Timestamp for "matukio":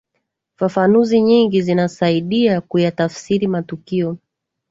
3.47-4.17